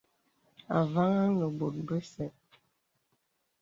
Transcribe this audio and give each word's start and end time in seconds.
Avàŋhā 0.77 1.25
nə 1.37 1.45
bòt 1.57 1.75
bə̀n 1.85 1.85
bese. 1.87 2.25